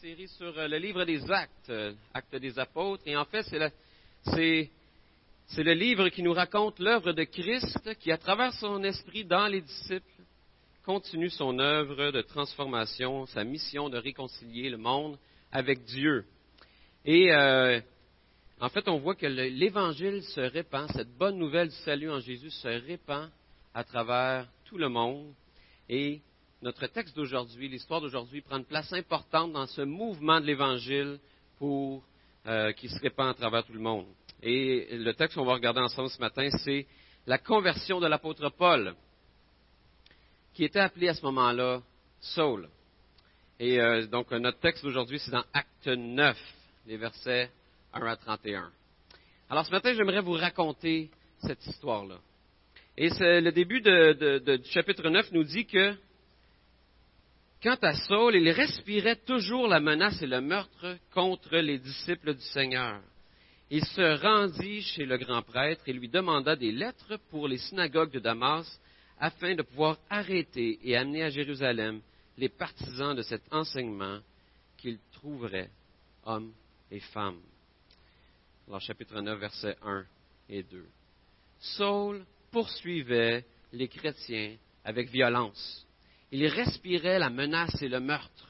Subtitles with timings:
[0.00, 3.02] série sur euh, le livre des actes, euh, actes des apôtres.
[3.04, 4.70] Et en fait, c'est
[5.62, 9.60] le, livre qui nous raconte l'œuvre de Christ qui, à travers son esprit dans les
[9.60, 10.06] disciples,
[10.86, 15.18] continue son œuvre de transformation, sa mission de réconcilier le monde
[15.52, 16.24] avec Dieu.
[17.04, 17.78] Et euh,
[18.58, 22.50] en fait, on voit que l'Évangile se répand, cette bonne nouvelle du salut en Jésus
[22.50, 23.28] se répand
[23.74, 25.34] à travers tout le monde.
[25.90, 26.22] Et
[26.62, 31.18] notre texte d'aujourd'hui, l'histoire d'aujourd'hui, prend une place importante dans ce mouvement de l'Évangile
[31.58, 32.02] pour
[32.46, 34.06] euh, qui se répand à travers tout le monde.
[34.42, 36.86] Et le texte qu'on va regarder ensemble ce matin, c'est
[37.26, 38.94] la conversion de l'apôtre Paul,
[40.54, 41.82] qui était appelé à ce moment-là
[42.20, 42.68] Saul.
[43.58, 46.36] Et euh, donc notre texte d'aujourd'hui, c'est dans Acte 9,
[46.86, 47.50] les versets
[47.94, 48.70] 1 à 31.
[49.48, 52.18] Alors ce matin, j'aimerais vous raconter cette histoire-là.
[52.96, 55.94] Et le début du chapitre 9 nous dit que
[57.62, 62.40] Quant à Saul, il respirait toujours la menace et le meurtre contre les disciples du
[62.40, 63.02] Seigneur.
[63.68, 68.12] Il se rendit chez le grand prêtre et lui demanda des lettres pour les synagogues
[68.12, 68.66] de Damas
[69.18, 72.00] afin de pouvoir arrêter et amener à Jérusalem
[72.38, 74.20] les partisans de cet enseignement
[74.78, 75.70] qu'il trouverait,
[76.24, 76.54] hommes
[76.90, 77.42] et femmes.
[78.68, 80.06] Alors, chapitre 9, versets 1
[80.48, 80.86] et 2.
[81.58, 83.44] Saul poursuivait
[83.74, 85.86] les chrétiens avec violence
[86.32, 88.48] il respirait la menace et le meurtre.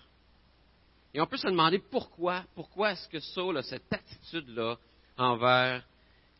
[1.12, 4.76] Et on peut se demander pourquoi, pourquoi est-ce que Saul a cette attitude-là
[5.16, 5.84] envers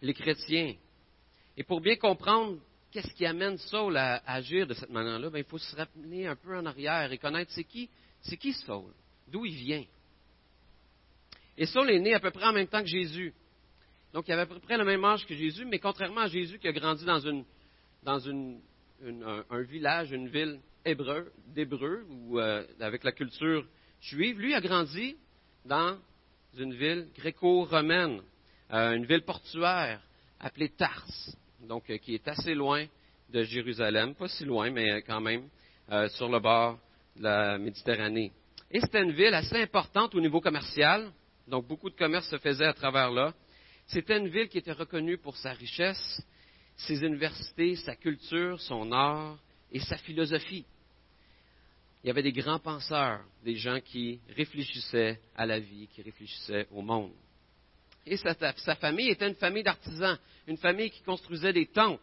[0.01, 0.75] les chrétiens?
[1.57, 2.59] Et pour bien comprendre
[2.91, 6.37] qu'est-ce qui amène Saul à, agir de cette manière-là, ben, il faut se rappeler un
[6.37, 7.89] peu en arrière et connaître c'est qui,
[8.21, 8.93] c'est qui Saul,
[9.29, 9.85] d'où il vient.
[11.57, 13.35] Et Saul est né à peu près en même temps que Jésus.
[14.13, 16.59] Donc il avait à peu près le même âge que Jésus, mais contrairement à Jésus
[16.59, 17.45] qui a grandi dans, une,
[18.03, 18.19] dans
[19.51, 23.67] un, village, une ville hébreu, d'hébreu euh, avec la culture
[24.01, 25.17] juive, lui a grandi
[25.65, 25.99] dans
[26.59, 28.21] une ville gréco-romaine,
[28.73, 30.01] euh, une ville portuaire
[30.39, 31.07] appelée Tars,
[31.61, 32.87] donc euh, qui est assez loin
[33.31, 35.49] de Jérusalem, pas si loin, mais quand même
[36.11, 36.79] sur le bord
[37.17, 38.33] de la Méditerranée.
[38.71, 41.11] Et c'était une ville assez importante au niveau commercial,
[41.49, 43.35] donc beaucoup de commerce se faisait à travers là.
[43.87, 46.23] C'était une ville qui était reconnue pour sa richesse,
[46.87, 49.39] ses universités, sa culture, son art,
[49.73, 50.65] et sa philosophie.
[52.03, 56.67] Il y avait des grands penseurs, des gens qui réfléchissaient à la vie, qui réfléchissaient
[56.73, 57.13] au monde.
[58.07, 58.35] Et sa,
[58.77, 62.01] famille était une famille d'artisans, une famille qui construisait des tentes.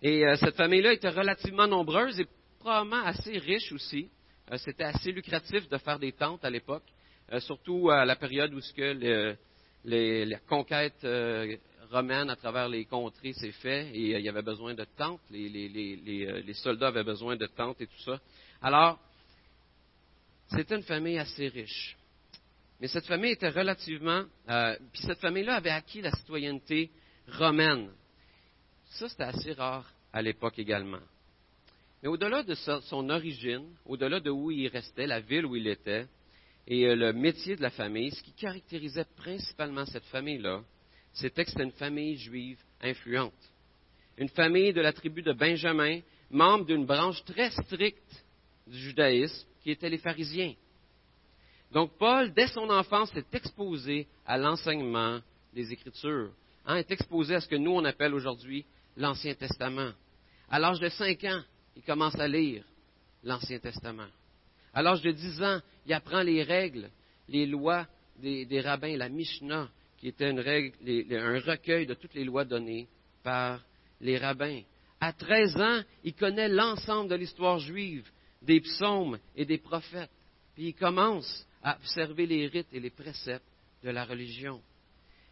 [0.00, 2.26] Et euh, cette famille-là était relativement nombreuse et
[2.60, 4.08] probablement assez riche aussi.
[4.52, 6.84] Euh, c'était assez lucratif de faire des tentes à l'époque,
[7.32, 9.36] euh, surtout à la période où ce que
[9.84, 11.04] la conquête
[11.90, 15.20] romaine à travers les contrées s'est fait et euh, il y avait besoin de tentes,
[15.32, 18.20] euh, les, soldats avaient besoin de tentes et tout ça.
[18.60, 18.98] Alors,
[20.48, 21.96] c'était une famille assez riche.
[22.80, 24.24] Mais cette famille était relativement...
[24.48, 26.90] Euh, puis cette famille-là avait acquis la citoyenneté
[27.32, 27.90] romaine.
[28.90, 31.00] Ça, c'était assez rare à l'époque également.
[32.02, 36.06] Mais au-delà de son origine, au-delà de où il restait, la ville où il était,
[36.66, 40.62] et le métier de la famille, ce qui caractérisait principalement cette famille-là,
[41.12, 43.34] c'était que c'était une famille juive influente.
[44.16, 48.24] Une famille de la tribu de Benjamin, membre d'une branche très stricte
[48.66, 50.54] du judaïsme, qui était les pharisiens.
[51.72, 55.20] Donc Paul, dès son enfance, est exposé à l'enseignement
[55.52, 56.32] des Écritures,
[56.64, 58.64] hein, est exposé à ce que nous, on appelle aujourd'hui
[58.96, 59.92] l'Ancien Testament.
[60.50, 61.42] À l'âge de 5 ans,
[61.76, 62.64] il commence à lire
[63.22, 64.08] l'Ancien Testament.
[64.72, 66.90] À l'âge de 10 ans, il apprend les règles,
[67.28, 67.86] les lois
[68.16, 72.88] des, des rabbins, la Mishnah, qui était un recueil de toutes les lois données
[73.22, 73.62] par
[74.00, 74.62] les rabbins.
[75.00, 78.08] À 13 ans, il connaît l'ensemble de l'histoire juive,
[78.42, 80.10] des psaumes et des prophètes.
[80.54, 83.44] Puis il commence à observer les rites et les préceptes
[83.82, 84.60] de la religion.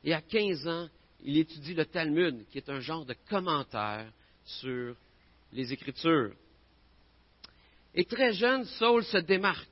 [0.04, 0.88] Et à 15 ans,
[1.24, 4.12] il étudie le Talmud, qui est un genre de commentaire
[4.44, 4.94] sur
[5.52, 6.34] les Écritures.
[7.94, 9.68] Et très jeune, Saul se démarque.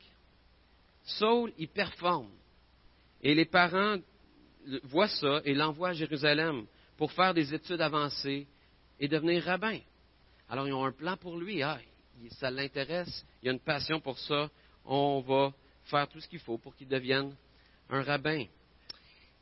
[1.05, 2.31] Saul y performe.
[3.23, 3.99] Et les parents
[4.85, 6.67] voit ça et l'envoie à Jérusalem
[6.97, 8.47] pour faire des études avancées
[8.99, 9.79] et devenir rabbin.
[10.49, 11.63] Alors, ils ont un plan pour lui.
[11.63, 11.79] Ah,
[12.39, 14.51] ça l'intéresse, il a une passion pour ça.
[14.85, 15.53] On va
[15.85, 17.35] faire tout ce qu'il faut pour qu'il devienne
[17.89, 18.45] un rabbin.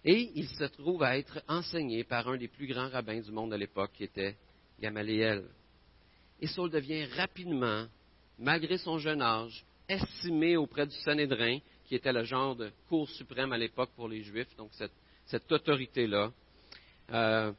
[0.05, 3.53] Et il se trouve à être enseigné par un des plus grands rabbins du monde
[3.53, 4.37] à l'époque, qui était
[4.81, 5.45] Gamaliel.
[6.41, 7.87] Et Saul devient rapidement,
[8.39, 13.53] malgré son jeune âge, estimé auprès du Sanhédrin, qui était le genre de cour suprême
[13.53, 14.93] à l'époque pour les Juifs, donc cette
[15.33, 16.31] cette autorité-là,
[17.11, 17.53] euh,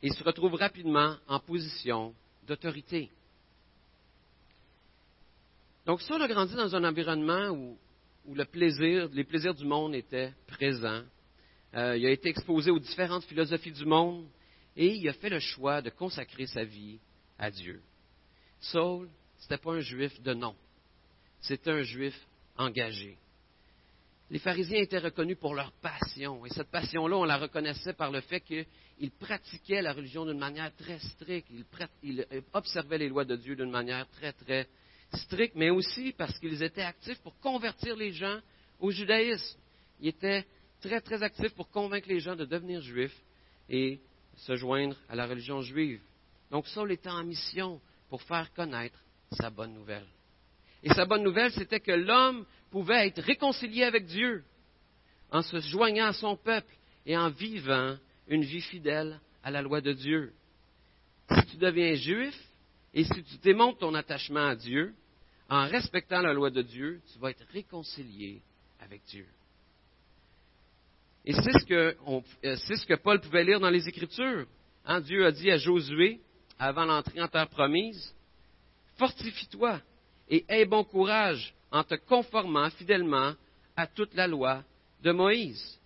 [0.00, 2.14] il se retrouve rapidement en position
[2.46, 3.10] d'autorité.
[5.86, 7.76] Donc Saul a grandi dans un environnement où,
[8.32, 11.02] les plaisirs du monde étaient présents.
[11.74, 14.28] Euh, il a été exposé aux différentes philosophies du monde
[14.76, 17.00] et il a fait le choix de consacrer sa vie
[17.38, 17.82] à Dieu.
[18.60, 19.08] Saul,
[19.38, 20.54] ce n'était pas un juif de nom,
[21.40, 22.14] c'était un juif
[22.56, 23.18] engagé.
[24.30, 28.20] Les pharisiens étaient reconnus pour leur passion, et cette passion-là, on la reconnaissait par le
[28.20, 31.50] fait qu'ils pratiquaient la religion d'une manière très stricte,
[32.04, 34.68] ils, observaient les lois de Dieu d'une manière très, très
[35.12, 38.38] stricte, mais aussi parce qu'ils étaient actifs pour convertir les gens
[38.78, 39.58] au judaïsme.
[39.98, 40.46] Ils étaient
[40.80, 43.20] très, très actifs pour convaincre les gens de devenir juifs
[43.68, 44.00] et
[44.36, 46.00] se joindre à la religion juive.
[46.52, 48.98] Donc Saul était en mission pour faire connaître
[49.32, 50.06] sa bonne nouvelle.
[50.82, 54.44] Et sa bonne nouvelle, c'était que l'homme pouvait être réconcilié avec Dieu
[55.30, 56.74] en se joignant à son peuple
[57.06, 57.96] et en vivant
[58.28, 60.32] une vie fidèle à la loi de Dieu.
[61.30, 62.34] Si tu deviens juif
[62.94, 64.94] et si tu démontres ton attachement à Dieu,
[65.48, 68.40] en respectant la loi de Dieu, tu vas être réconcilié
[68.80, 69.26] avec Dieu.
[71.24, 71.96] Et c'est ce que,
[72.44, 74.46] euh, ce que Paul pouvait lire dans les Écritures.
[74.86, 76.20] Hein, Dieu a dit à Josué,
[76.58, 78.14] avant l'entrée en terre promise,
[78.96, 79.80] Fortifie-toi
[80.30, 83.34] et aie bon courage en te conformant fidèlement
[83.76, 84.62] à toute la loi
[85.02, 85.78] de Moïse.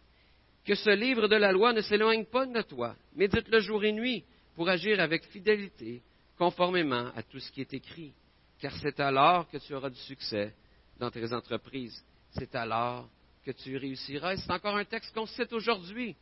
[0.65, 2.95] Que ce livre de la loi ne s'éloigne pas de toi.
[3.17, 4.25] Médite-le jour et nuit
[4.55, 6.03] pour agir avec fidélité,
[6.39, 8.13] conformément à tout ce qui est écrit.
[8.61, 10.55] Car c'est alors que tu auras du succès
[10.99, 12.05] dans tes entreprises.
[12.31, 13.09] C'est alors
[13.45, 14.37] que tu réussiras.
[14.37, 16.17] c'est encore un texte qu'on cite aujourd'hui.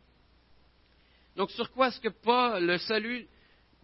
[1.37, 3.27] Donc, sur quoi est-ce que pas le salut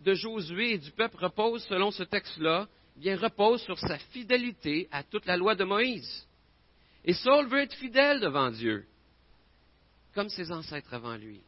[0.01, 2.69] de Josué et du peuple repose selon ce texte-là?
[3.05, 6.27] Repose sur sa fidélité à toute la loi de Moïse.
[7.05, 8.87] Et Saul veut être fidèle devant Dieu,
[10.15, 11.41] comme ses ancêtres avant lui.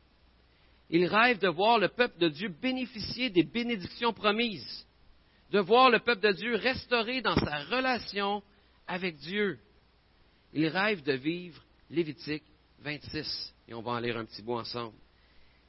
[0.90, 4.86] Il rêve de voir le peuple de Dieu bénéficier des bénédictions promises,
[5.50, 8.42] de voir le peuple de Dieu restauré dans sa relation
[8.86, 9.58] avec Dieu.
[10.52, 12.44] Il rêve de vivre Lévitique
[12.80, 14.96] 26, et on va en lire un petit bout ensemble.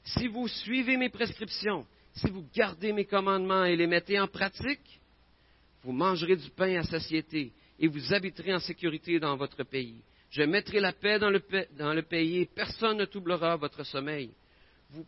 [0.04, 5.01] Si vous suivez mes prescriptions, si vous gardez mes commandements et les mettez en pratique,
[5.84, 10.02] vous mangerez du pain à satiété et vous habiterez en sécurité dans votre pays.
[10.30, 14.32] Je mettrai la paix dans le, pays et personne ne troublera votre sommeil.
[14.92, 15.06] Vous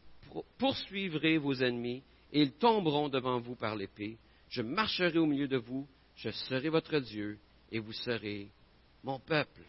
[0.57, 4.17] poursuivrez vos ennemis et ils tomberont devant vous par l'épée.
[4.49, 7.37] Je marcherai au milieu de vous, je serai votre Dieu
[7.71, 8.49] et vous serez
[9.03, 9.61] mon peuple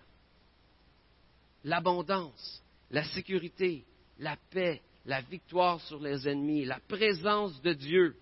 [1.65, 3.85] l'abondance, la sécurité,
[4.19, 8.17] la paix, la victoire sur les ennemis, la présence de Dieu.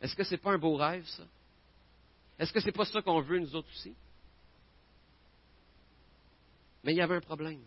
[0.00, 1.24] Est-ce que ce n'est pas un beau rêve, ça?
[2.38, 3.94] Est-ce que ce n'est pas ça qu'on veut, nous autres aussi?
[6.84, 7.60] Mais il y avait un problème.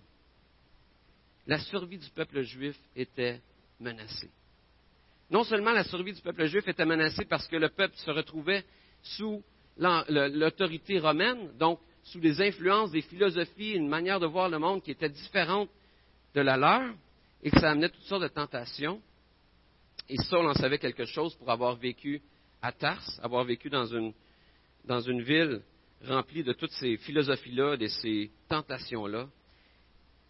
[1.48, 3.42] La survie du peuple juif était
[3.80, 4.30] menacée.
[5.32, 8.64] Non seulement la survie du peuple juif était menacée parce que le peuple se retrouvait
[9.02, 9.44] sous
[9.78, 14.92] l'autorité romaine, donc sous les influences des philosophies, une manière de voir le monde qui
[14.92, 15.70] était différente
[16.34, 16.94] de la leur,
[17.44, 19.02] et que ça amenait toutes sortes de tentations.
[20.08, 22.22] Et Saul en savait quelque chose pour avoir vécu
[22.62, 24.14] à Tars, avoir vécu dans une,
[24.90, 25.62] dans une ville
[26.04, 29.30] remplie de toutes ces philosophies-là, de ces tentations-là.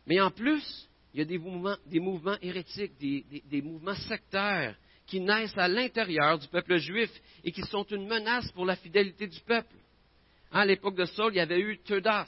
[0.05, 4.75] Mais en plus, il y a des mouvements, hérétiques, des, mouvements sectaires
[5.07, 7.09] qui naissent à l'intérieur du peuple juif
[7.45, 9.75] et qui sont une menace pour la fidélité du peuple.
[10.51, 12.27] À l'époque de Saul, il y avait eu Teudas,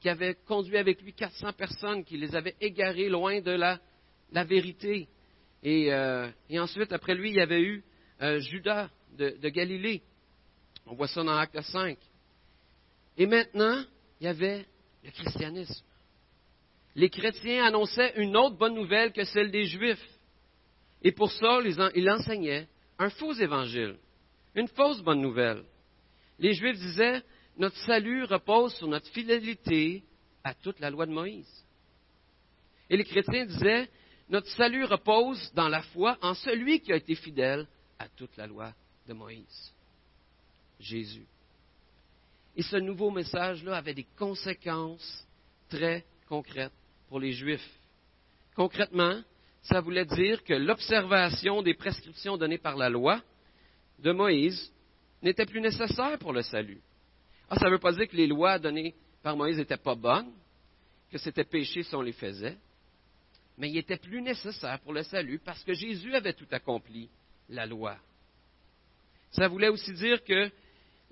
[0.00, 3.80] qui avait conduit avec lui 400 personnes, qui les avait égarées loin de la,
[4.44, 5.08] vérité.
[5.66, 7.84] Euh, et, ensuite, après lui, il y avait eu
[8.22, 8.88] euh, Judas
[9.18, 10.02] de, Galilée.
[10.86, 11.98] On voit ça dans Acte 5.
[13.16, 13.84] Et maintenant,
[14.20, 14.66] il y avait
[15.02, 15.84] le christianisme.
[16.94, 20.04] Les chrétiens annonçaient une autre bonne nouvelle que celle des Juifs.
[21.02, 21.60] Et pour ça,
[21.94, 23.96] il enseignait un faux évangile,
[24.54, 25.64] une fausse bonne nouvelle
[26.38, 27.22] les Juifs disaient,
[27.56, 30.04] notre salut repose sur notre fidélité
[30.42, 31.64] à toute la loi de Moïse.
[32.90, 33.88] Et les chrétiens disaient,
[34.28, 38.46] notre salut repose dans la foi en celui qui a été fidèle à toute la
[38.46, 38.72] loi
[39.06, 39.73] de Moïse,
[40.84, 41.26] Jésus.
[42.56, 45.26] Et ce nouveau message-là avait des conséquences
[45.68, 46.72] très concrètes
[47.08, 47.68] pour les Juifs.
[48.54, 49.20] Concrètement,
[49.62, 53.20] ça voulait dire que l'observation des prescriptions données par la loi
[53.98, 54.72] de Moïse
[55.22, 56.80] n'était plus nécessaire pour le salut.
[57.48, 60.32] Ah, ça ne veut pas dire que les lois données par Moïse n'étaient pas bonnes,
[61.10, 62.56] que c'était péché si on les faisait,
[63.56, 67.08] mais il était plus nécessaire pour le salut parce que Jésus avait tout accompli,
[67.48, 67.96] la loi.
[69.30, 70.50] Ça voulait aussi dire que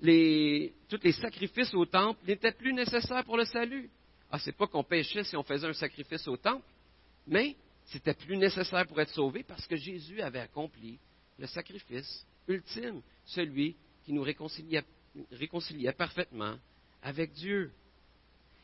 [0.03, 3.89] les, tous les sacrifices au temple n'étaient plus nécessaires pour le salut.
[4.29, 6.65] Ah, c'est pas qu'on péchait si on faisait un sacrifice au temple,
[7.25, 7.55] mais
[7.85, 10.99] c'était plus nécessaire pour être sauvé parce que Jésus avait accompli
[11.39, 16.57] le sacrifice ultime, celui qui nous réconciliait, parfaitement
[17.01, 17.71] avec Dieu.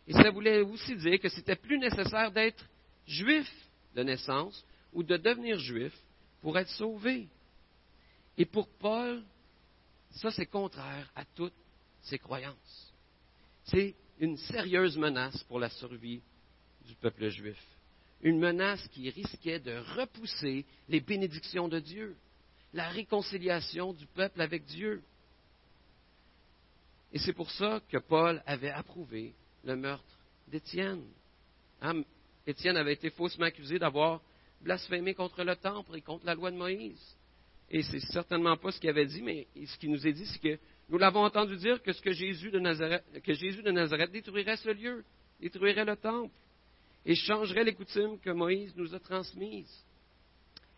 [0.07, 2.65] Et ça voulait aussi dire que c'était plus nécessaire d'être
[3.07, 3.49] juif
[3.95, 5.93] de naissance ou de devenir juif
[6.41, 7.27] pour être sauvé.
[8.37, 9.23] Et pour Paul,
[10.11, 11.53] ça c'est contraire à toutes
[12.01, 12.93] ses croyances.
[13.65, 16.21] C'est une sérieuse menace pour la survie
[16.85, 17.61] du peuple juif.
[18.21, 22.17] Une menace qui risquait de repousser les bénédictions de Dieu,
[22.73, 25.01] la réconciliation du peuple avec Dieu.
[27.13, 31.05] Et c'est pour ça que Paul avait approuvé le meurtre d'Étienne.
[31.81, 32.03] Hein,
[32.45, 34.21] Étienne avait été faussement accusé d'avoir
[34.61, 37.15] blasphémé contre le temple et contre la loi de Moïse.
[37.71, 40.39] Et c'est certainement pas ce qu'il avait dit, mais ce qu'il nous est dit, c'est
[40.39, 40.59] que
[40.89, 45.05] nous l'avons entendu dire que, ce que, Jésus de Nazareth, détruirait ce lieu,
[45.39, 46.33] détruirait le temple
[47.05, 49.85] et changerait les coutumes que Moïse nous a transmises.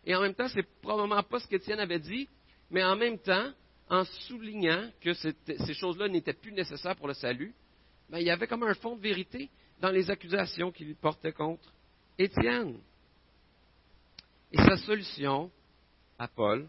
[0.04, 2.28] Et en même temps, c'est probablement pas ce qu'Étienne avait dit,
[2.70, 3.52] mais en même temps,
[3.88, 7.54] en soulignant que ces choses-là n'étaient plus nécessaires pour le salut,
[8.10, 9.48] ben, il y avait comme un fond de vérité
[9.80, 11.72] dans les accusations qu'il portait contre
[12.18, 12.78] Étienne.
[14.52, 15.50] Et sa solution
[16.18, 16.68] à Paul,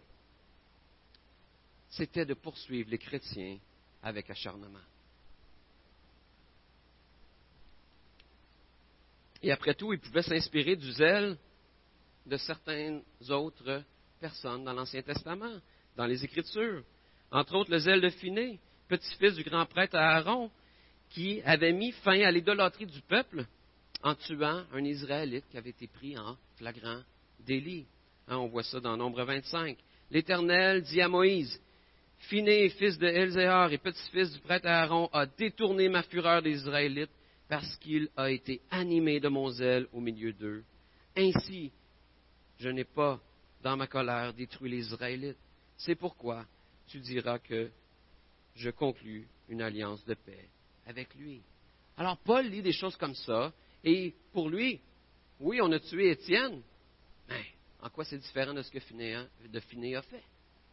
[1.96, 3.58] c'était de poursuivre les chrétiens
[4.02, 4.80] avec acharnement.
[9.42, 11.38] Et après tout, il pouvait s'inspirer du zèle
[12.26, 13.84] de certaines autres
[14.20, 15.60] personnes dans l'Ancien Testament,
[15.96, 16.84] dans les Écritures.
[17.32, 20.50] Entre autres, le zèle de Phiné, petit-fils du grand prêtre Aaron,
[21.10, 23.46] qui avait mis fin à l'idolâtrie du peuple
[24.02, 27.02] en tuant un Israélite qui avait été pris en flagrant
[27.42, 27.86] délit.
[28.28, 29.78] Hein, on voit ça dans Nombre 25.
[30.10, 31.60] L'Éternel dit à Moïse,
[32.30, 37.12] Phiné, fils de Elzéar et petit-fils du prêtre Aaron, a détourné ma fureur des Israélites
[37.50, 40.64] parce qu'il a été animé de mon zèle au milieu d'eux.
[41.18, 41.72] Ainsi,
[42.60, 43.20] je n'ai pas,
[43.62, 45.38] dans ma colère, détruit les Israélites.
[45.78, 46.46] C'est pourquoi
[46.88, 47.70] tu diras que
[48.56, 50.48] je conclus une alliance de paix
[50.86, 51.42] avec lui.
[51.98, 53.54] Alors Paul lit des choses comme ça,
[53.84, 54.80] et pour lui,
[55.40, 56.62] oui, on a tué Étienne,
[57.28, 57.46] mais
[57.82, 59.16] en quoi c'est différent de ce que Finé
[59.96, 60.24] a fait?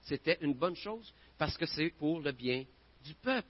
[0.03, 2.65] C'était une bonne chose parce que c'est pour le bien
[3.05, 3.49] du peuple.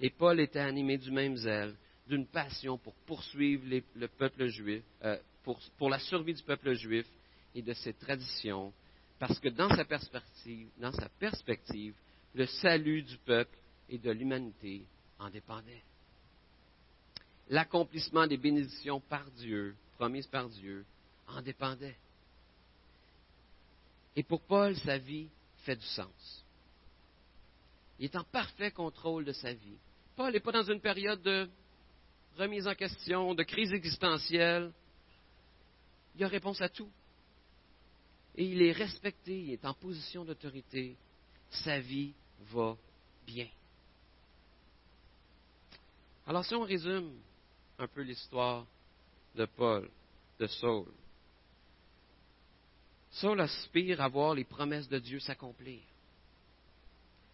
[0.00, 1.74] Et Paul était animé du même zèle,
[2.06, 7.06] d'une passion pour poursuivre le peuple juif, euh, pour, pour, la survie du peuple juif
[7.54, 8.72] et de ses traditions,
[9.18, 11.94] parce que dans sa perspective, dans sa perspective,
[12.34, 13.56] le salut du peuple
[13.88, 14.82] et de l'humanité
[15.18, 15.82] en dépendait.
[17.48, 20.84] L'accomplissement des bénédictions par Dieu, promises par Dieu,
[21.28, 21.96] en dépendait.
[24.16, 26.44] Et pour Paul, sa vie fait du sens.
[27.98, 29.78] Il est en parfait contrôle de sa vie.
[30.16, 31.48] Paul n'est pas dans une période de
[32.38, 34.72] remise en question, de crise existentielle.
[36.16, 36.90] Il a réponse à tout.
[38.34, 40.96] Et il est respecté, il est en position d'autorité.
[41.50, 42.12] Sa vie
[42.52, 42.76] va
[43.26, 43.48] bien.
[46.26, 47.12] Alors si on résume
[47.78, 48.66] un peu l'histoire
[49.34, 49.88] de Paul,
[50.38, 50.86] de Saul,
[53.20, 55.80] Saul aspire à voir les promesses de Dieu s'accomplir.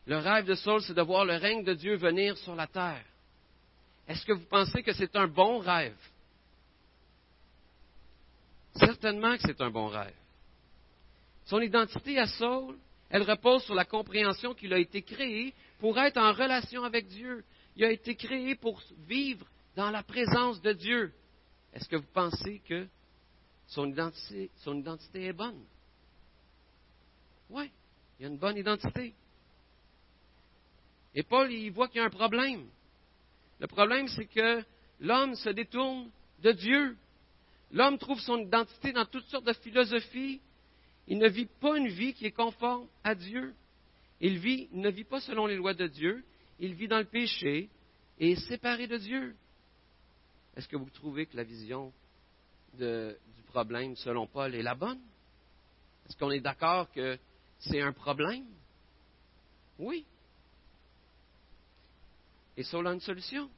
[0.07, 3.05] Le rêve de Saul, c'est de voir le règne de Dieu venir sur la terre.
[4.07, 5.97] Est-ce que vous pensez que c'est un bon rêve?
[8.75, 10.15] Certainement que c'est un bon rêve.
[11.47, 12.79] Son identité à Saul,
[13.11, 17.45] elle repose sur la compréhension qu'il a été créé pour être en relation avec Dieu.
[17.75, 21.13] Il a été créé pour vivre dans la présence de Dieu.
[21.75, 22.87] Est-ce que vous pensez que
[23.75, 25.65] son identité, est bonne?
[27.51, 27.71] Oui,
[28.19, 29.15] il a une bonne identité.
[31.15, 32.67] Et Paul, il voit qu'il y a un problème.
[33.61, 34.63] Le problème, c'est que
[35.01, 36.11] l'homme se détourne
[36.43, 36.97] de Dieu.
[37.71, 40.41] L'homme trouve son identité dans toutes sortes de philosophies.
[41.09, 43.55] Il ne vit pas une vie qui est conforme à Dieu.
[44.21, 46.25] Il, il ne vit pas selon les lois de Dieu.
[46.61, 47.69] Il vit dans le péché
[48.19, 49.35] et est séparé de Dieu.
[50.57, 51.93] Est-ce que vous trouvez que la vision
[52.79, 55.01] du problème, selon Paul, est la bonne?
[56.09, 57.19] Est-ce qu'on est d'accord que
[57.59, 58.47] c'est un problème?
[59.79, 60.05] Oui.
[62.57, 63.51] Et Saul a une solution.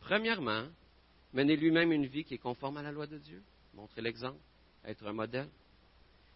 [0.00, 0.66] Premièrement,
[1.32, 3.42] mener lui-même une vie qui est conforme à la loi de Dieu,
[3.74, 4.40] montrer l'exemple,
[4.84, 5.48] être un modèle.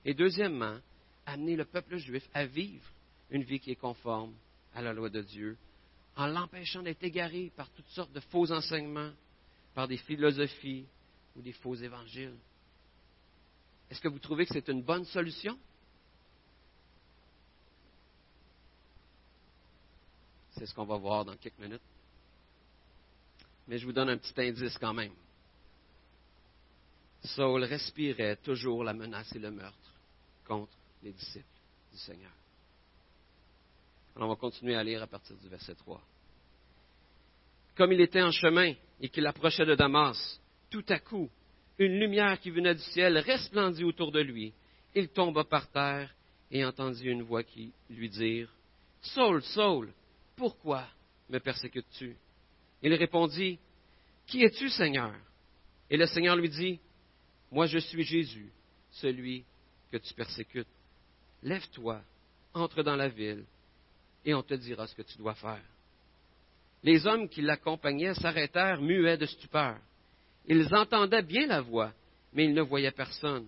[0.04, 0.78] Et deuxièmement,
[1.26, 2.86] amener le peuple juif à vivre
[3.30, 4.34] une vie qui est conforme
[4.74, 5.56] à la loi de Dieu,
[6.16, 9.12] en l'empêchant d'être égaré par toutes sortes de faux enseignements,
[9.74, 10.86] par des philosophies
[11.36, 12.36] ou des faux évangiles?
[13.90, 15.58] Est-ce que vous trouvez que c'est une bonne solution?
[20.52, 21.82] C'est ce qu'on va voir dans quelques minutes.
[23.68, 25.12] Mais je vous donne un petit indice quand même.
[27.22, 29.92] Saul respirait toujours la menace et le meurtre
[30.44, 31.44] contre les disciples
[31.92, 32.32] du Seigneur.
[34.14, 36.00] Alors on va continuer à lire à partir du verset 3.
[37.76, 40.40] Comme il était en chemin et qu'il approchait de Damas,
[40.70, 41.30] tout à coup,
[41.78, 44.52] une lumière qui venait du ciel resplendit autour de lui.
[44.94, 46.14] Il tomba par terre
[46.50, 48.50] et entendit une voix qui lui dire
[49.02, 49.92] Saul, Saul,
[50.36, 50.86] pourquoi
[51.28, 52.16] me persécutes-tu
[52.82, 53.58] Il répondit
[54.26, 55.14] Qui es-tu, Seigneur
[55.90, 56.80] Et le Seigneur lui dit
[57.50, 58.50] Moi je suis Jésus,
[58.92, 59.44] celui
[59.92, 60.66] que tu persécutes.
[61.42, 62.00] Lève-toi,
[62.54, 63.44] entre dans la ville,
[64.24, 65.62] et on te dira ce que tu dois faire.
[66.82, 69.78] Les hommes qui l'accompagnaient s'arrêtèrent muets de stupeur.
[70.46, 71.92] Ils entendaient bien la voix,
[72.32, 73.46] mais ils ne voyaient personne.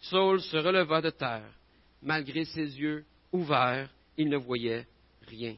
[0.00, 1.50] Saul se releva de terre.
[2.02, 4.86] Malgré ses yeux ouverts, il ne voyait
[5.26, 5.56] rien.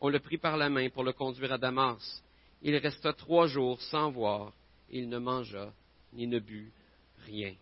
[0.00, 2.22] On le prit par la main pour le conduire à Damas.
[2.62, 4.52] Il resta trois jours sans voir.
[4.90, 5.72] Il ne mangea
[6.12, 6.72] ni ne but
[7.26, 7.54] rien.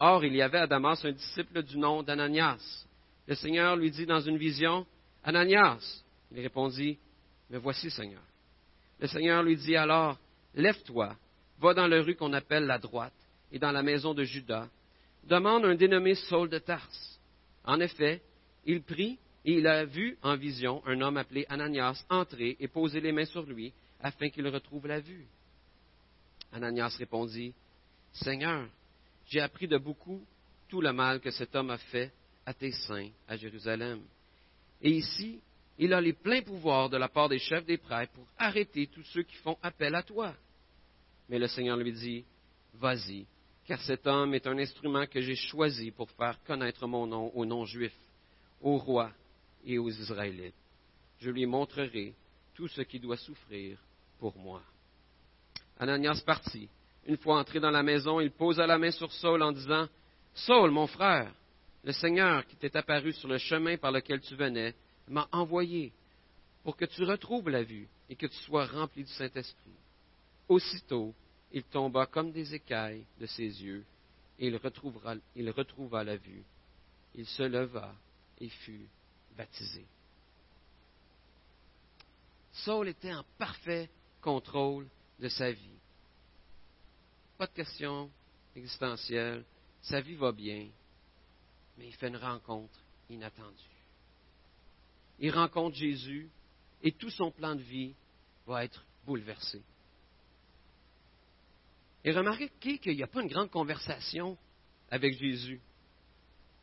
[0.00, 2.86] Or, il y avait à Damas un disciple du nom d'Ananias.
[3.26, 4.86] Le Seigneur lui dit dans une vision,
[5.24, 6.02] Ananias.
[6.32, 6.98] Il répondit,
[7.50, 8.22] Me voici, Seigneur.
[9.00, 10.16] Le Seigneur lui dit alors,
[10.54, 11.16] Lève-toi,
[11.60, 13.12] va dans la rue qu'on appelle la droite,
[13.52, 14.68] et dans la maison de Judas,
[15.24, 17.18] demande un dénommé Saul de Tarse.
[17.64, 18.22] En effet,
[18.64, 23.00] il prit et il a vu en vision un homme appelé Ananias entrer et poser
[23.00, 25.26] les mains sur lui afin qu'il retrouve la vue.
[26.52, 27.54] Ananias répondit,
[28.12, 28.66] Seigneur,
[29.26, 30.24] j'ai appris de beaucoup
[30.68, 32.12] tout le mal que cet homme a fait
[32.46, 34.00] à tes saints à Jérusalem.
[34.80, 35.40] Et ici,
[35.78, 39.04] il a les pleins pouvoirs de la part des chefs des prêtres pour arrêter tous
[39.04, 40.34] ceux qui font appel à toi.
[41.28, 42.24] Mais le Seigneur lui dit,
[42.74, 43.26] Vas-y,
[43.66, 47.44] car cet homme est un instrument que j'ai choisi pour faire connaître mon nom aux
[47.44, 47.92] non-juifs,
[48.60, 49.12] aux rois
[49.64, 50.54] et aux Israélites.
[51.20, 52.14] Je lui montrerai
[52.54, 53.78] tout ce qui doit souffrir
[54.18, 54.62] pour moi.
[55.78, 56.68] Ananias partit
[57.08, 59.88] une fois entré dans la maison, il posa la main sur Saul en disant
[60.34, 61.32] Saul, mon frère,
[61.82, 64.74] le Seigneur qui t'est apparu sur le chemin par lequel tu venais
[65.08, 65.92] m'a envoyé
[66.62, 69.72] pour que tu retrouves la vue et que tu sois rempli du Saint-Esprit.
[70.48, 71.14] Aussitôt,
[71.52, 73.84] il tomba comme des écailles de ses yeux
[74.38, 76.44] et il, retrouva la vue.
[77.14, 77.94] Il se leva
[78.40, 78.86] et fut
[79.36, 79.84] baptisé.
[82.52, 83.88] Saul était en parfait
[84.20, 84.86] contrôle
[85.18, 85.78] de sa vie
[87.38, 88.10] pas de questions
[88.56, 89.44] existentielles,
[89.80, 90.68] sa vie va bien,
[91.78, 93.77] mais il fait une rencontre inattendue.
[95.18, 96.28] Il rencontre Jésus
[96.82, 97.94] et tout son plan de vie
[98.46, 99.62] va être bouleversé.
[102.04, 104.38] Et remarquez qu'il n'y a pas une grande conversation
[104.90, 105.60] avec Jésus.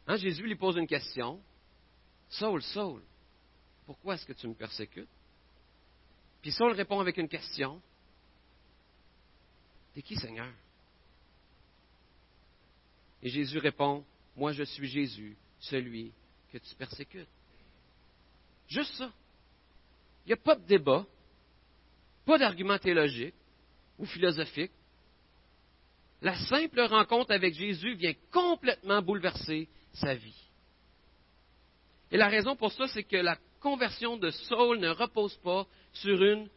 [0.07, 1.41] Hein, Jésus lui pose une question.
[2.29, 3.01] Saul, Saul,
[3.85, 5.09] pourquoi est-ce que tu me persécutes?
[6.41, 7.81] Puis Saul répond avec une question.
[9.93, 10.51] T'es qui, Seigneur?
[13.21, 16.11] Et Jésus répond, Moi je suis Jésus, celui
[16.51, 17.27] que tu persécutes.
[18.67, 19.11] Juste ça.
[20.25, 21.05] Il n'y a pas de débat,
[22.25, 23.35] pas d'argument théologique
[23.99, 24.71] ou philosophique.
[26.21, 30.49] La simple rencontre avec Jésus vient complètement bouleverser sa vie.
[32.11, 36.23] Et la raison pour ça, c'est que la conversion de Saul ne repose pas sur
[36.23, 36.49] une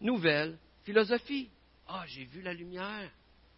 [0.00, 1.48] nouvelle philosophie.
[1.88, 3.10] Ah, j'ai vu la lumière,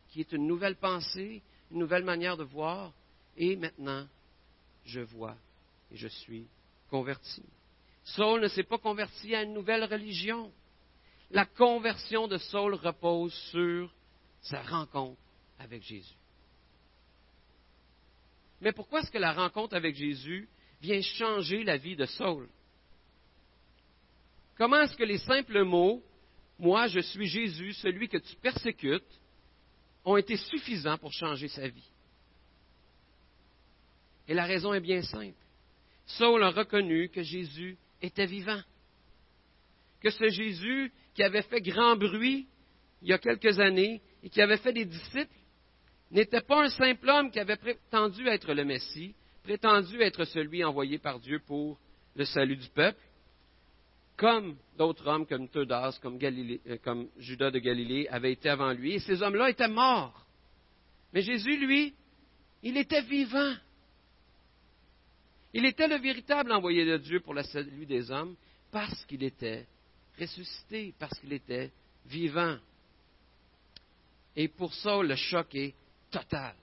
[0.08, 2.92] qui est une nouvelle pensée, une nouvelle manière de voir,
[3.36, 4.06] et maintenant,
[4.84, 5.36] je vois
[5.90, 6.46] et je suis
[6.90, 7.42] converti.
[8.14, 10.52] Saul ne s'est pas converti à une nouvelle religion.
[11.30, 13.92] La conversion de Saul repose sur
[14.40, 15.20] sa rencontre
[15.58, 16.14] avec Jésus.
[18.60, 20.48] Mais pourquoi est-ce que la rencontre avec Jésus
[20.80, 22.48] vient changer la vie de Saul?
[24.56, 26.02] Comment est-ce que les simples mots,
[26.58, 29.20] moi je suis Jésus, celui que tu persécutes,
[30.04, 31.90] ont été suffisants pour changer sa vie?
[34.26, 35.36] Et la raison est bien simple.
[36.06, 38.60] Saul a reconnu que Jésus était vivant.
[40.00, 42.46] Que ce Jésus qui avait fait grand bruit
[43.02, 45.34] il y a quelques années et qui avait fait des disciples
[46.10, 50.98] n'était pas un simple homme qui avait prétendu être le Messie, prétendu être celui envoyé
[50.98, 51.78] par Dieu pour
[52.14, 53.00] le salut du peuple,
[54.16, 58.94] comme d'autres hommes comme Teudas, comme, euh, comme, Judas de Galilée avaient été avant lui,
[58.94, 60.26] et ces hommes-là étaient morts.
[61.12, 61.94] Mais Jésus, lui,
[62.62, 63.54] il était vivant.
[65.54, 68.36] Il était le véritable envoyé de Dieu pour le salut des hommes
[68.70, 69.66] parce qu'il était
[70.18, 71.70] ressuscité, parce qu'il était
[72.06, 72.58] vivant.
[74.36, 75.74] Et pour ça, le choc est
[76.10, 76.54] total.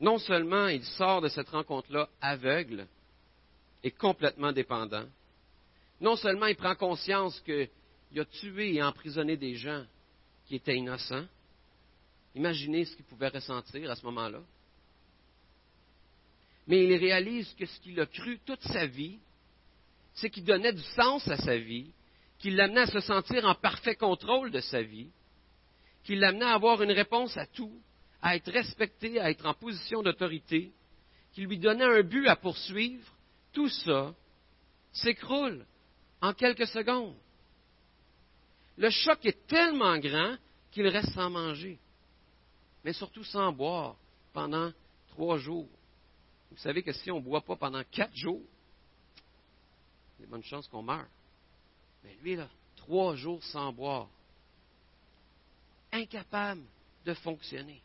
[0.00, 2.86] Non seulement il sort de cette rencontre-là aveugle
[3.82, 5.06] et complètement dépendant,
[6.00, 7.68] non seulement il prend conscience qu'il
[8.18, 9.84] a tué et emprisonné des gens
[10.46, 11.26] qui étaient innocents,
[12.34, 14.40] imaginez ce qu'il pouvait ressentir à ce moment-là,
[16.70, 19.18] mais il réalise que ce qu'il a cru toute sa vie,
[20.14, 21.90] c'est qu'il donnait du sens à sa vie,
[22.38, 25.10] qui l'amenait à se sentir en parfait contrôle de sa vie,
[26.04, 27.72] qui l'amenait à avoir une réponse à tout,
[28.22, 30.70] à être respecté, à être en position d'autorité,
[31.32, 33.04] qui lui donnait un but à poursuivre,
[33.52, 34.14] tout ça
[34.92, 35.66] s'écroule
[36.22, 37.16] en quelques secondes.
[38.76, 40.36] Le choc est tellement grand
[40.70, 41.80] qu'il reste sans manger,
[42.84, 43.96] mais surtout sans boire
[44.32, 44.70] pendant
[45.08, 45.68] trois jours.
[46.50, 48.42] Vous savez que si on ne boit pas pendant quatre jours,
[50.18, 51.06] il y a de bonnes chances qu'on meure.
[52.04, 54.08] Mais lui, là, trois jours sans boire,
[55.92, 56.62] incapable
[57.04, 57.80] de fonctionner.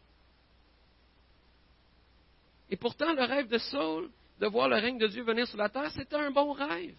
[2.69, 5.69] Et pourtant, le rêve de Saul, de voir le règne de Dieu venir sur la
[5.69, 6.95] terre, c'était un bon rêve.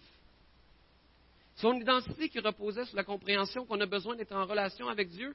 [1.56, 5.34] Son identité qui reposait sur la compréhension qu'on a besoin d'être en relation avec Dieu,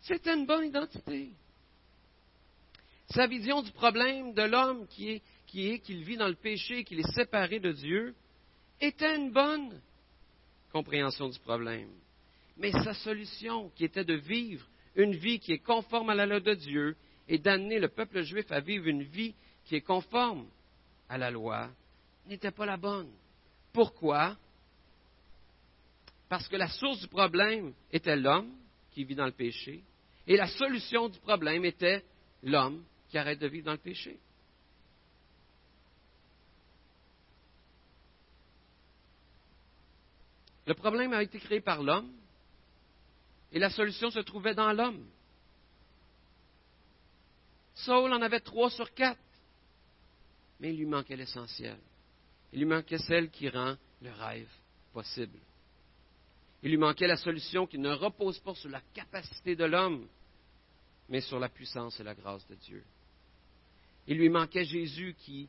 [0.00, 1.30] c'était une bonne identité.
[3.10, 7.12] Sa vision du problème de l'homme qui est qu'il vit dans le péché, qu'il est
[7.12, 8.14] séparé de Dieu,
[8.80, 9.80] était une bonne
[10.72, 11.90] compréhension du problème.
[12.56, 16.40] Mais sa solution, qui était de vivre une vie qui est conforme à la loi
[16.40, 16.96] de Dieu
[17.28, 19.34] et d'amener le peuple juif à vivre une vie
[19.64, 20.46] qui est conforme
[21.08, 21.70] à la loi,
[22.26, 23.10] n'était pas la bonne.
[23.72, 24.36] Pourquoi?
[26.28, 28.52] Parce que la source du problème était l'homme
[28.92, 29.82] qui vit dans le péché
[30.26, 32.04] et la solution du problème était
[32.42, 34.18] l'homme qui arrête de vivre dans le péché.
[40.68, 42.12] Le problème a été créé par l'homme
[43.50, 45.02] et la solution se trouvait dans l'homme.
[47.72, 49.18] Saul en avait trois sur quatre,
[50.60, 51.78] mais il lui manquait l'essentiel.
[52.52, 54.50] Il lui manquait celle qui rend le rêve
[54.92, 55.38] possible.
[56.62, 60.06] Il lui manquait la solution qui ne repose pas sur la capacité de l'homme,
[61.08, 62.84] mais sur la puissance et la grâce de Dieu.
[64.06, 65.48] Il lui manquait Jésus qui,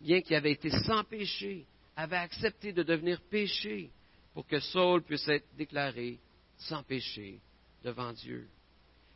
[0.00, 3.90] bien qu'il avait été sans péché, avait accepté de devenir péché
[4.38, 6.16] pour que Saul puisse être déclaré
[6.58, 7.40] sans péché
[7.82, 8.46] devant Dieu.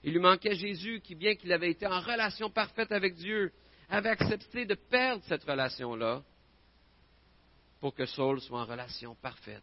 [0.03, 3.53] Il lui manquait Jésus qui, bien qu'il avait été en relation parfaite avec Dieu,
[3.89, 6.25] avait accepté de perdre cette relation-là
[7.79, 9.63] pour que Saul soit en relation parfaite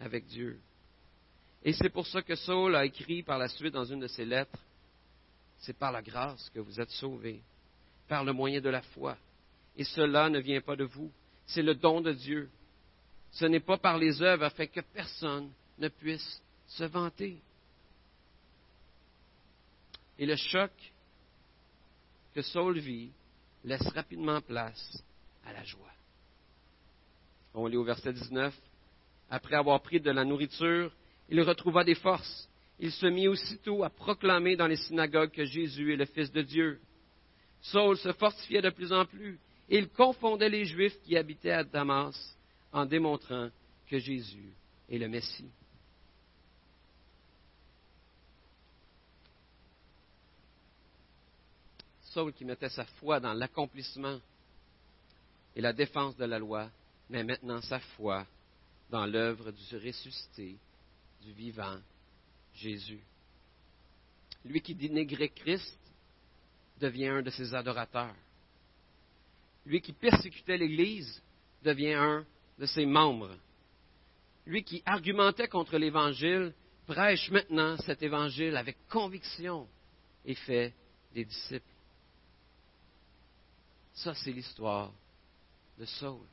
[0.00, 0.58] avec Dieu.
[1.62, 4.24] Et c'est pour ça que Saul a écrit par la suite dans une de ses
[4.24, 4.58] lettres,
[5.58, 7.42] c'est par la grâce que vous êtes sauvés,
[8.08, 9.18] par le moyen de la foi.
[9.76, 11.12] Et cela ne vient pas de vous,
[11.44, 12.48] c'est le don de Dieu,
[13.34, 17.36] ce n'est pas par les œuvres afin que personne ne puisse se vanter.
[20.18, 20.70] Et le choc
[22.32, 23.10] que Saul vit
[23.64, 25.02] laisse rapidement place
[25.44, 25.90] à la joie.
[27.54, 28.54] On lit au verset 19.
[29.30, 30.92] Après avoir pris de la nourriture,
[31.28, 32.48] il retrouva des forces.
[32.78, 36.42] Il se mit aussitôt à proclamer dans les synagogues que Jésus est le Fils de
[36.42, 36.80] Dieu.
[37.62, 41.64] Saul se fortifiait de plus en plus et il confondait les Juifs qui habitaient à
[41.64, 42.36] Damas
[42.74, 43.48] en démontrant
[43.86, 44.52] que Jésus
[44.90, 45.48] est le Messie.
[52.02, 54.18] Saul qui mettait sa foi dans l'accomplissement
[55.54, 56.68] et la défense de la loi,
[57.08, 58.26] mais maintenant sa foi
[58.90, 60.56] dans l'œuvre du ressuscité,
[61.22, 61.78] du vivant
[62.54, 63.00] Jésus.
[64.44, 65.78] Lui qui dénigrait Christ
[66.80, 68.14] devient un de ses adorateurs.
[69.64, 71.22] Lui qui persécutait l'Église
[71.62, 72.26] devient un
[72.58, 73.36] de ses membres.
[74.46, 76.54] Lui qui argumentait contre l'Évangile
[76.86, 79.66] prêche maintenant cet Évangile avec conviction
[80.24, 80.74] et fait
[81.14, 81.64] des disciples.
[83.94, 84.92] Ça, c'est l'histoire
[85.78, 86.26] de Saul.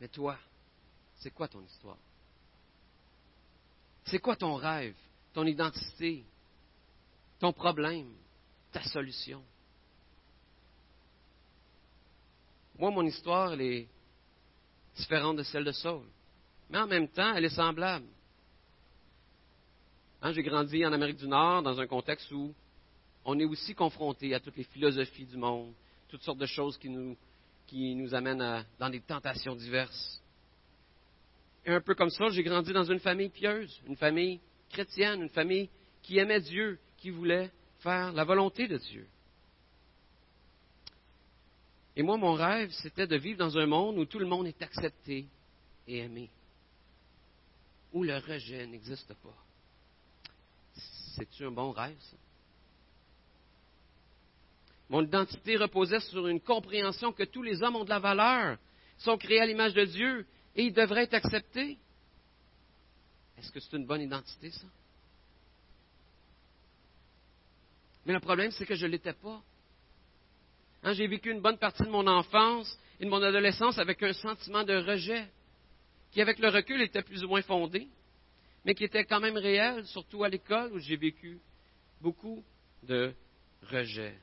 [0.00, 0.38] Mais toi,
[1.16, 1.98] c'est quoi ton histoire?
[4.04, 4.94] C'est quoi ton rêve,
[5.32, 6.24] ton identité,
[7.38, 8.12] ton problème,
[8.72, 9.42] ta solution?
[12.78, 13.88] Moi, mon histoire, elle est
[14.96, 16.02] différente de celle de Saul.
[16.70, 18.06] Mais en même temps, elle est semblable.
[20.22, 22.54] Hein, j'ai grandi en Amérique du Nord dans un contexte où
[23.24, 25.72] on est aussi confronté à toutes les philosophies du monde,
[26.08, 27.16] toutes sortes de choses qui nous,
[27.66, 30.22] qui nous amènent dans des tentations diverses.
[31.64, 35.28] Et un peu comme ça, j'ai grandi dans une famille pieuse, une famille chrétienne, une
[35.30, 35.68] famille
[36.02, 39.06] qui aimait Dieu, qui voulait faire la volonté de Dieu.
[41.96, 44.60] Et moi, mon rêve, c'était de vivre dans un monde où tout le monde est
[44.60, 45.26] accepté
[45.88, 46.28] et aimé,
[47.92, 49.44] où le rejet n'existe pas.
[51.14, 52.16] C'est-tu un bon rêve, ça?
[54.88, 58.58] Mon identité reposait sur une compréhension que tous les hommes ont de la valeur,
[58.98, 61.76] sont créés à l'image de Dieu et ils devraient être acceptés.
[63.38, 64.66] Est-ce que c'est une bonne identité, ça?
[68.04, 69.42] Mais le problème, c'est que je ne l'étais pas.
[70.82, 74.12] Hein, j'ai vécu une bonne partie de mon enfance et de mon adolescence avec un
[74.12, 75.28] sentiment de rejet
[76.10, 77.88] qui avec le recul était plus ou moins fondé,
[78.64, 81.38] mais qui était quand même réel, surtout à l'école où j'ai vécu
[82.00, 82.44] beaucoup
[82.82, 83.14] de
[83.62, 84.18] rejet.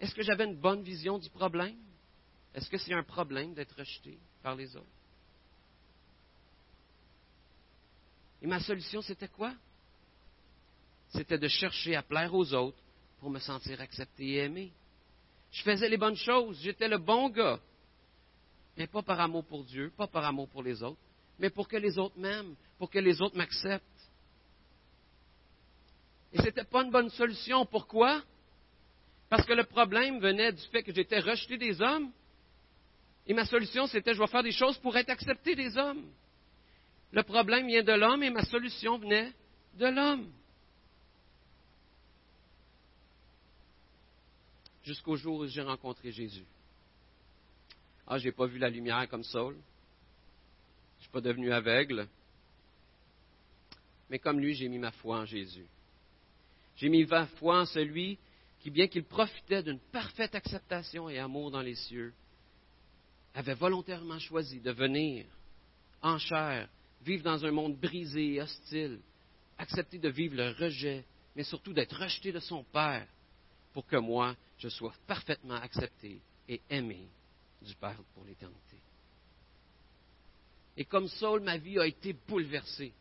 [0.00, 1.76] Est-ce que j'avais une bonne vision du problème?
[2.54, 4.86] Est-ce que c'est un problème d'être rejeté par les autres?
[8.42, 9.54] Et ma solution, c'était quoi?
[11.10, 12.78] C'était de chercher à plaire aux autres
[13.20, 14.72] pour me sentir accepté et aimé.
[15.52, 17.60] Je faisais les bonnes choses, j'étais le bon gars.
[18.76, 20.98] Mais pas par amour pour Dieu, pas par amour pour les autres,
[21.38, 23.84] mais pour que les autres m'aiment, pour que les autres m'acceptent.
[26.32, 27.66] Et ce n'était pas une bonne solution.
[27.66, 28.22] Pourquoi?
[29.28, 32.10] Parce que le problème venait du fait que j'étais rejeté des hommes.
[33.26, 36.06] Et ma solution, c'était je vais faire des choses pour être accepté des hommes.
[37.12, 39.32] Le problème vient de l'homme et ma solution venait
[39.74, 40.32] de l'homme.
[44.84, 46.46] Jusqu'au jour où j'ai rencontré Jésus.
[48.06, 49.56] Ah, je n'ai pas vu la lumière comme Saul.
[50.98, 52.08] Je suis pas devenu aveugle.
[54.10, 55.66] Mais comme lui, j'ai mis ma foi en Jésus.
[56.76, 58.18] J'ai mis ma foi en celui
[58.60, 62.12] qui, bien qu'il profitait d'une parfaite acceptation et amour dans les cieux,
[63.34, 65.24] avait volontairement choisi de venir
[66.02, 66.68] en chair,
[67.04, 69.00] vivre dans un monde brisé et hostile,
[69.58, 73.06] accepter de vivre le rejet, mais surtout d'être rejeté de son Père,
[73.72, 77.08] pour que moi, je sois parfaitement accepté et aimé
[77.60, 78.78] du Père pour l'éternité.
[80.76, 82.94] Et comme Saul, ma vie a été bouleversée.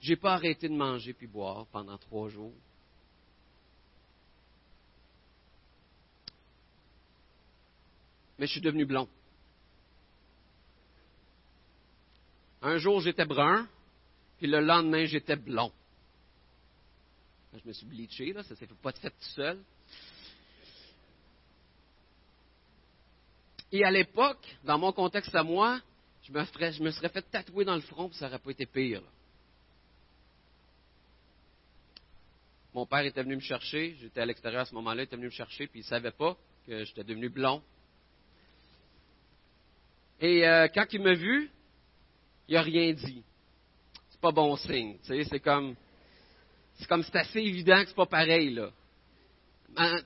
[0.00, 2.52] Je n'ai pas arrêté de manger puis boire pendant trois jours.
[8.38, 9.08] mais je suis devenu blond.
[12.62, 13.66] Un jour, j'étais brun,
[14.38, 15.72] puis le lendemain, j'étais blond.
[17.52, 19.62] Je me suis bleaché, là, ça ne s'est pas fait tout seul.
[23.72, 25.80] Et à l'époque, dans mon contexte à moi,
[26.22, 29.02] je me, serais fait tatouer dans le front, puis ça n'aurait pas été pire.
[32.74, 35.26] Mon père était venu me chercher, j'étais à l'extérieur à ce moment-là, il était venu
[35.26, 37.62] me chercher, puis il ne savait pas que j'étais devenu blond.
[40.20, 41.50] Et euh, quand il m'a vu,
[42.48, 43.22] il n'a rien dit.
[44.10, 44.96] C'est pas bon signe.
[45.02, 45.74] c'est comme,
[46.78, 48.70] c'est comme c'est assez évident que c'est pas pareil là.
[49.70, 49.98] Ben,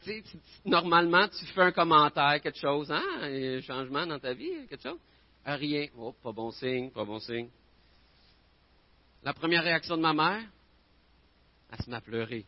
[0.65, 4.99] normalement, tu fais un commentaire, quelque chose, hein, un changement dans ta vie, quelque chose?
[5.47, 5.87] Euh, rien.
[5.97, 7.49] Oh, pas bon signe, pas bon signe.
[9.23, 10.43] La première réaction de ma mère,
[11.71, 12.45] elle se m'a pleuré.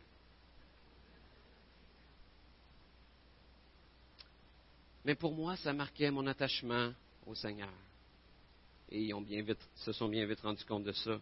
[5.05, 6.91] Mais pour moi, ça marquait mon attachement
[7.25, 7.73] au Seigneur.
[8.89, 11.19] Et ils ont bien vite, se sont bien vite rendus compte de ça.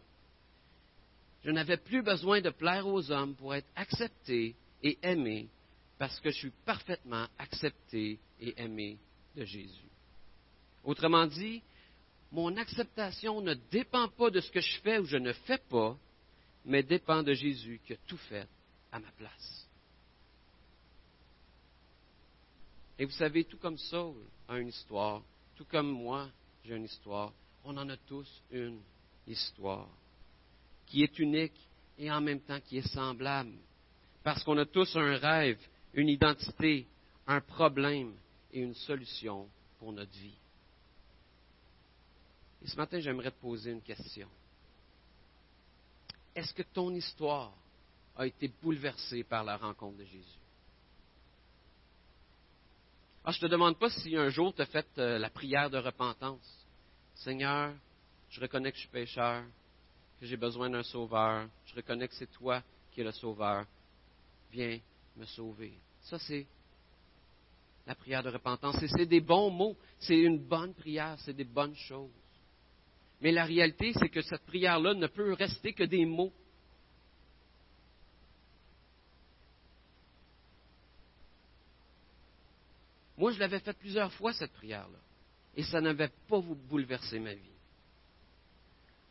[1.43, 5.49] Je n'avais plus besoin de plaire aux hommes pour être accepté et aimé
[5.97, 8.97] parce que je suis parfaitement accepté et aimé
[9.36, 9.89] de Jésus.
[10.84, 11.62] Autrement dit,
[12.32, 15.97] mon acceptation ne dépend pas de ce que je fais ou je ne fais pas,
[16.65, 18.47] mais dépend de Jésus qui a tout fait
[18.91, 19.67] à ma place.
[22.97, 24.15] Et vous savez, tout comme Saul
[24.47, 25.23] a une histoire,
[25.56, 26.30] tout comme moi,
[26.63, 27.34] j'ai une histoire.
[27.63, 28.80] On en a tous une
[29.27, 29.89] histoire
[30.91, 31.56] qui est unique
[31.97, 33.54] et en même temps qui est semblable.
[34.23, 35.58] Parce qu'on a tous un rêve,
[35.93, 36.86] une identité,
[37.25, 38.13] un problème
[38.51, 39.47] et une solution
[39.80, 40.36] pour notre vie.
[42.63, 44.27] Et ce matin, j'aimerais te poser une question.
[46.36, 47.54] Est-ce que ton histoire
[48.17, 50.39] a été bouleversée par la rencontre de Jésus?
[53.23, 55.69] Ah, je ne te demande pas si un jour tu as fait euh, la prière
[55.69, 56.65] de repentance.
[57.15, 57.73] Seigneur,
[58.30, 59.43] je reconnais que je suis pécheur,
[60.22, 61.50] que j'ai besoin d'un sauveur.
[61.66, 63.66] Je reconnais que c'est toi qui es le sauveur.
[64.52, 64.80] Viens
[65.18, 65.74] me sauver.
[66.04, 66.46] Ça, c'est
[67.88, 68.76] la prière de repentance.
[68.96, 69.76] C'est des bons mots.
[69.98, 71.18] C'est une bonne prière.
[71.22, 72.12] C'est des bonnes choses.
[73.20, 76.32] Mais la réalité, c'est que cette prière-là ne peut rester que des mots.
[83.18, 85.00] Moi, je l'avais faite plusieurs fois, cette prière-là.
[85.56, 87.42] Et ça n'avait pas bouleversé ma vie.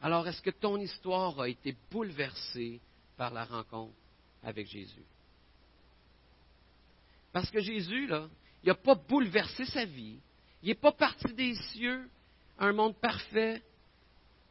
[0.03, 2.81] Alors, est-ce que ton histoire a été bouleversée
[3.17, 3.95] par la rencontre
[4.43, 5.05] avec Jésus?
[7.33, 8.29] Parce que Jésus, là,
[8.63, 10.19] il n'a pas bouleversé sa vie.
[10.63, 12.09] Il n'est pas parti des cieux
[12.59, 13.63] un monde parfait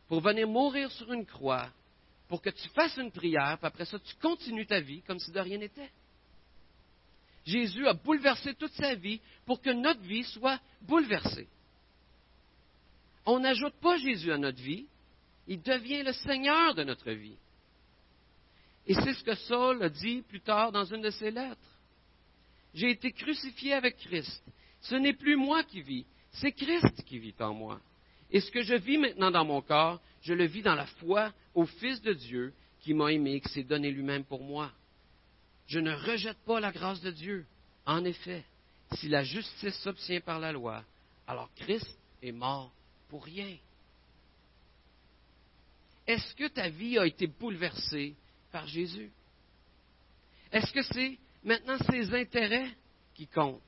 [0.08, 1.70] pour venir mourir sur une croix,
[2.28, 5.32] pour que tu fasses une prière, puis après ça, tu continues ta vie comme si
[5.32, 5.92] de rien n'était.
[7.46, 11.48] Jésus a bouleversé toute sa vie pour que notre vie soit bouleversée.
[13.26, 14.88] On n'ajoute pas Jésus à notre vie,
[15.50, 17.36] il devient le Seigneur de notre vie.
[18.86, 21.58] Et c'est ce que Saul a dit plus tard dans une de ses lettres.
[22.76, 24.44] J'ai été crucifié avec Christ.
[24.82, 27.82] Ce n'est plus moi qui vis, C'est Christ qui vit en moi.
[28.30, 31.34] Et ce que je vis maintenant dans mon corps, je le vis dans la foi
[31.56, 34.72] au Fils de Dieu qui m'a aimé et qui s'est donné lui-même pour moi.
[35.66, 37.48] Je ne rejette pas la grâce de Dieu.
[37.88, 38.46] En effet,
[38.94, 40.84] si la justice s'obtient par la loi,
[41.26, 42.72] alors Christ est mort
[43.10, 43.58] pour rien.
[46.10, 48.16] Est-ce que ta vie a été bouleversée
[48.52, 49.12] par Jésus?
[50.52, 52.76] Est-ce que c'est maintenant ses intérêts
[53.14, 53.62] qui comptent?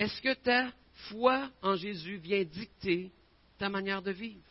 [0.00, 0.72] Est-ce que ta
[1.10, 3.12] foi en Jésus vient dicter
[3.56, 4.42] ta manière de vivre?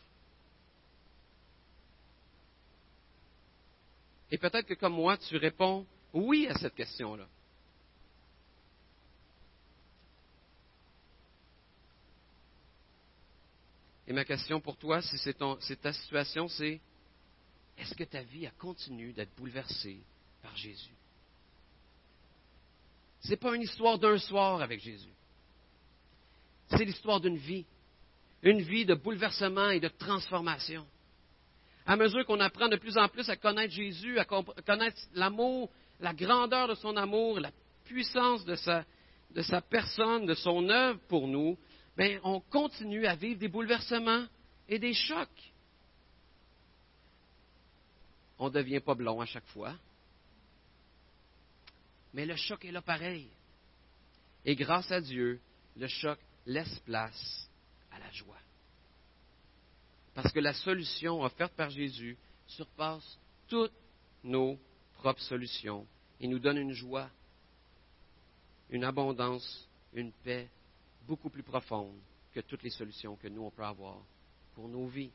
[4.30, 7.28] Et peut-être que comme moi, tu réponds oui à cette question-là.
[14.12, 15.38] Et ma question pour toi, si c'est,
[15.80, 16.82] ta situation, c'est
[17.78, 20.00] est-ce que ta vie a continué d'être bouleversée
[20.42, 20.94] par Jésus?
[23.20, 25.14] Ce n'est pas une histoire d'un soir avec Jésus.
[26.68, 27.64] C'est l'histoire d'une vie.
[28.42, 30.86] Une vie de bouleversement et de transformation.
[31.86, 35.70] À mesure qu'on apprend de plus en plus à connaître Jésus, à connaître l'amour,
[36.00, 37.50] la grandeur de son amour, la
[37.86, 38.84] puissance de sa,
[39.30, 41.56] de sa personne, de son œuvre pour nous,
[41.96, 44.26] bien, on continue à vivre des bouleversements
[44.68, 45.52] et des chocs.
[48.38, 49.74] On ne devient pas blond à chaque fois.
[52.14, 53.28] Mais le choc est là pareil.
[54.44, 55.40] Et grâce à Dieu,
[55.76, 57.48] le choc laisse place
[57.90, 58.38] à la joie.
[60.14, 63.72] Parce que la solution offerte par Jésus surpasse toutes
[64.24, 64.58] nos
[64.94, 65.86] propres solutions
[66.20, 67.08] et nous donne une joie,
[68.70, 70.48] une abondance, une paix
[71.06, 71.98] beaucoup plus profonde
[72.32, 73.98] que toutes les solutions que nous, on peut avoir
[74.54, 75.10] pour nos vies.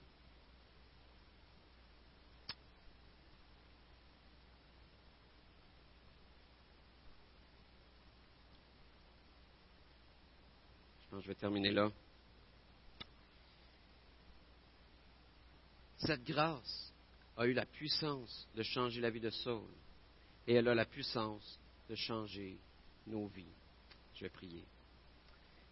[11.02, 11.92] Je pense que je vais terminer là.
[16.00, 16.94] Cette grâce
[17.36, 19.70] a eu la puissance de changer la vie de Saul
[20.46, 22.58] et elle a la puissance de changer
[23.08, 23.46] nos vies.
[24.16, 24.64] Je vais prier.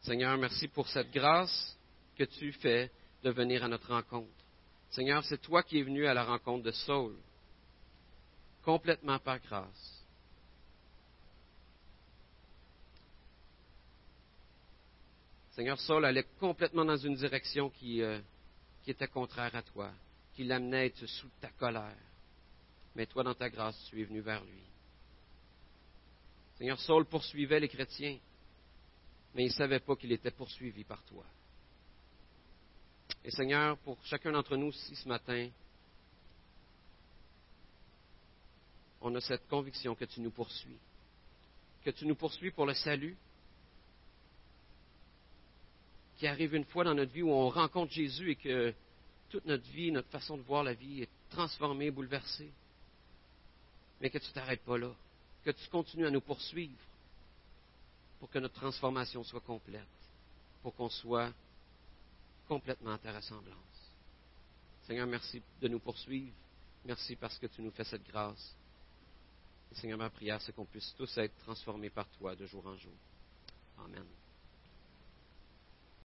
[0.06, 1.76] Seigneur, merci pour cette grâce
[2.16, 2.92] que tu fais
[3.24, 4.30] de venir à notre rencontre.
[4.92, 7.16] Seigneur, c'est toi qui es venu à la rencontre de Saul,
[8.62, 10.06] complètement par grâce.
[15.54, 18.20] Seigneur, Saul allait complètement dans une direction qui, euh,
[18.86, 19.92] était contraire à toi,
[20.36, 21.98] qui l'amenait sous ta colère.
[22.96, 24.62] Mais toi, dans ta grâce, tu es venu vers lui.
[26.60, 28.20] Seigneur, Saul poursuivait les chrétiens
[29.36, 31.26] mais il ne savait pas qu'il était poursuivi par toi.
[33.24, 35.50] Et Seigneur, pour chacun d'entre nous ici ce matin,
[39.02, 40.78] on a cette conviction que tu nous poursuis,
[41.84, 43.18] que tu nous poursuis pour le salut,
[46.18, 48.74] qui arrive une fois dans notre vie où on rencontre Jésus et que
[49.30, 52.52] toute notre vie, notre façon de voir la vie est transformée, bouleversée,
[54.00, 54.92] mais que tu ne t'arrêtes pas là,
[55.44, 56.80] que tu continues à nous poursuivre
[58.20, 59.86] pour que notre transformation soit complète,
[60.62, 61.32] pour qu'on soit
[62.48, 63.56] complètement à ta ressemblance.
[64.88, 66.34] Seigneur, merci de nous poursuivre.
[66.86, 68.56] Merci parce que tu nous fais cette grâce.
[69.74, 72.94] Seigneur, ma prière, c'est qu'on puisse tous être transformés par toi de jour en jour.
[73.80, 74.06] Amen.